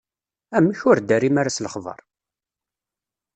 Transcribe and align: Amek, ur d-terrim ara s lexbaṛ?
Amek, 0.57 0.79
ur 0.89 0.97
d-terrim 0.99 1.35
ara 1.41 1.55
s 1.55 1.57
lexbaṛ? 1.65 1.99